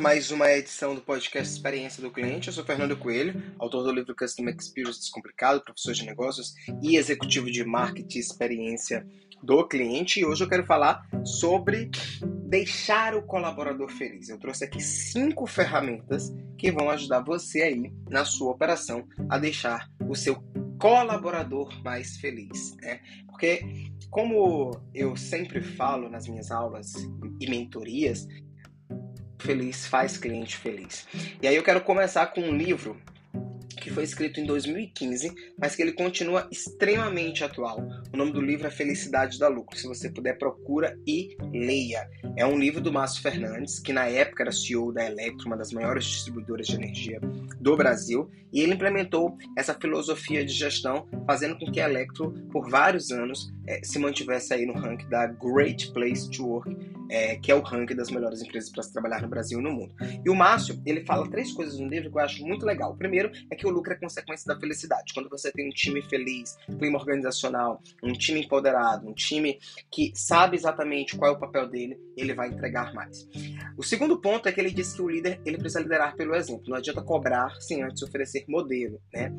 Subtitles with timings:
[0.00, 2.46] mais uma edição do podcast Experiência do Cliente.
[2.46, 7.50] Eu sou Fernando Coelho, autor do livro Customer Experience Descomplicado, professor de negócios e executivo
[7.50, 9.06] de marketing e experiência
[9.42, 10.20] do cliente.
[10.20, 11.90] E hoje eu quero falar sobre
[12.46, 14.28] deixar o colaborador feliz.
[14.28, 19.90] Eu trouxe aqui cinco ferramentas que vão ajudar você aí na sua operação a deixar
[20.08, 20.36] o seu
[20.78, 23.00] colaborador mais feliz, né?
[23.26, 26.92] Porque como eu sempre falo nas minhas aulas
[27.40, 28.28] e mentorias,
[29.42, 31.06] feliz faz cliente feliz.
[31.42, 32.96] E aí eu quero começar com um livro
[33.82, 37.84] que foi escrito em 2015, mas que ele continua extremamente atual.
[38.12, 39.76] O nome do livro é Felicidade da Lucro.
[39.76, 42.08] Se você puder, procura e leia.
[42.36, 45.72] É um livro do Márcio Fernandes, que na época era CEO da Electro, uma das
[45.72, 47.20] maiores distribuidoras de energia
[47.60, 52.70] do Brasil, e ele implementou essa filosofia de gestão, fazendo com que a Electro, por
[52.70, 56.76] vários anos, é, se mantivesse aí no ranking da Great Place to Work,
[57.12, 59.70] é, que é o ranking das melhores empresas para se trabalhar no Brasil e no
[59.70, 59.94] mundo.
[60.24, 62.92] E o Márcio, ele fala três coisas no livro que eu acho muito legal.
[62.92, 65.12] O primeiro é que o lucro é consequência da felicidade.
[65.12, 69.58] Quando você tem um time feliz, clima organizacional, um time empoderado, um time
[69.90, 73.28] que sabe exatamente qual é o papel dele, ele vai entregar mais.
[73.76, 76.64] O segundo ponto é que ele diz que o líder ele precisa liderar pelo exemplo.
[76.68, 79.30] Não adianta cobrar sem antes oferecer modelo, né?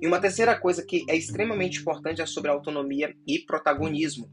[0.00, 4.30] E uma terceira coisa que é extremamente importante é sobre autonomia e protagonismo.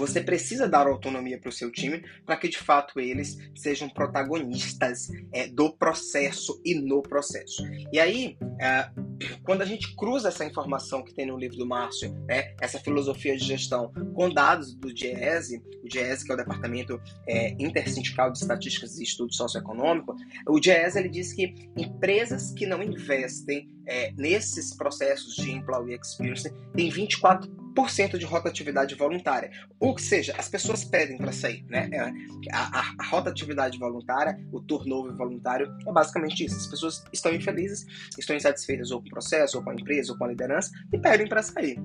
[0.00, 5.10] Você precisa dar autonomia para o seu time para que de fato eles sejam protagonistas
[5.30, 7.62] é, do processo e no processo.
[7.92, 8.90] E aí, é,
[9.44, 13.36] quando a gente cruza essa informação que tem no livro do Márcio, né, essa filosofia
[13.36, 18.38] de gestão, com dados do DIESE, o DIESE que é o Departamento é, Intersindical de
[18.38, 24.74] Estatísticas e Estudos Socioeconômicos, o DIESE ele diz que empresas que não investem é, nesses
[24.74, 27.59] processos de employee experience têm 24
[28.18, 29.50] de rotatividade voluntária.
[29.78, 31.64] Ou seja, as pessoas pedem para sair.
[31.68, 31.88] Né?
[31.92, 32.00] É,
[32.52, 36.56] a, a, a, rotatividade voluntária, o turnover voluntário, é basicamente isso.
[36.56, 37.86] As pessoas estão infelizes,
[38.18, 40.98] estão insatisfeitas ou com o processo, ou com a empresa, ou com a liderança, e
[40.98, 41.78] pedem para sair.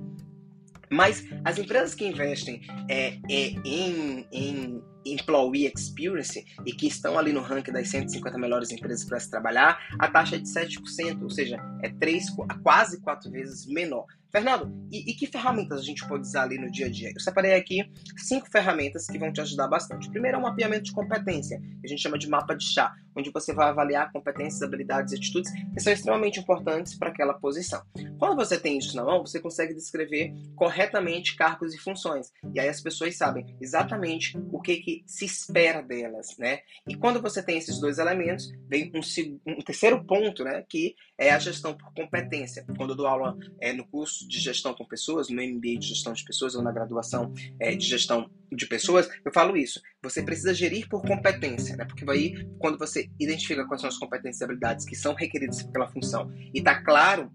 [0.90, 4.82] Mas as empresas que investem é, é, em, em
[5.12, 9.78] Employee Experience e que estão ali no ranking das 150 melhores empresas para se trabalhar,
[9.98, 12.26] a taxa é de 7%, ou seja, é 3,
[12.62, 14.06] quase 4 vezes menor.
[14.36, 17.10] Fernando, e, e, que ferramentas a gente pode usar ali no dia a dia?
[17.14, 20.10] Eu separei aqui cinco ferramentas que vão te ajudar bastante.
[20.10, 23.30] Primeiro é um mapeamento de competência, que a gente chama de mapa de chá, onde
[23.30, 27.82] você vai avaliar competências, habilidades e atitudes que são extremamente importantes para aquela posição.
[28.18, 32.30] Quando você tem isso na mão, você consegue descrever corretamente cargos e funções.
[32.52, 36.60] E aí as pessoas sabem exatamente o que, que se espera delas, né?
[36.88, 40.64] E quando você tem esses dois elementos, vem um, um terceiro ponto, né?
[40.68, 42.64] Que é a gestão por competência.
[42.76, 46.12] Quando eu dou aula é, no curso de gestão com pessoas, no MBA de gestão
[46.12, 49.80] de pessoas ou na graduação é, de gestão de pessoas, eu falo isso.
[50.02, 51.84] Você precisa gerir por competência, né?
[51.84, 55.88] Porque aí, quando você identifica quais são as competências e habilidades que são requeridas pela
[55.88, 57.30] função e está claro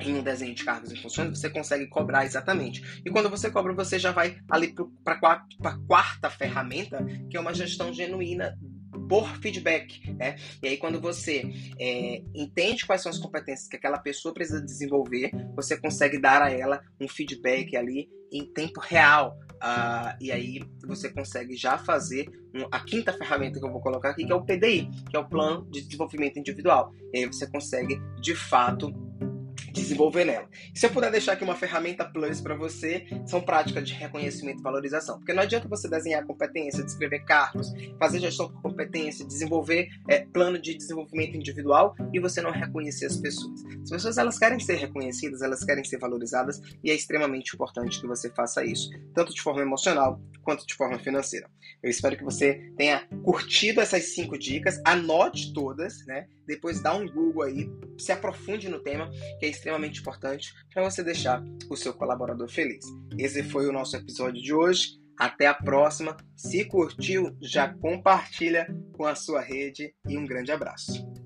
[0.00, 3.02] em um desenho de cargos e funções, você consegue cobrar exatamente.
[3.04, 4.74] E quando você cobra, você já vai ali
[5.04, 5.18] para
[5.64, 8.56] a quarta ferramenta, que é uma gestão genuína
[9.08, 10.36] por feedback, né?
[10.62, 11.44] E aí quando você
[11.78, 16.50] é, entende quais são as competências que aquela pessoa precisa desenvolver, você consegue dar a
[16.50, 19.38] ela um feedback ali em tempo real.
[19.54, 24.10] Uh, e aí você consegue já fazer um, a quinta ferramenta que eu vou colocar
[24.10, 26.92] aqui, que é o PDI, que é o Plano de Desenvolvimento Individual.
[27.12, 28.92] E aí você consegue, de fato,
[29.74, 30.48] desenvolver nela.
[30.72, 34.62] Se eu puder deixar aqui uma ferramenta plus para você, são práticas de reconhecimento e
[34.62, 35.18] valorização.
[35.18, 40.58] Porque não adianta você desenhar competência, descrever cargos, fazer gestão por competência, desenvolver é, plano
[40.60, 43.64] de desenvolvimento individual e você não reconhecer as pessoas.
[43.82, 48.06] As pessoas elas querem ser reconhecidas, elas querem ser valorizadas e é extremamente importante que
[48.06, 51.50] você faça isso, tanto de forma emocional quanto de forma financeira.
[51.82, 56.26] Eu espero que você tenha curtido essas cinco dicas, anote todas, né?
[56.46, 57.68] Depois dá um Google aí,
[57.98, 59.10] se aprofunde no tema,
[59.40, 62.84] que é extremamente importante para você deixar o seu colaborador feliz.
[63.18, 65.02] Esse foi o nosso episódio de hoje.
[65.16, 66.16] Até a próxima.
[66.36, 71.23] Se curtiu, já compartilha com a sua rede e um grande abraço.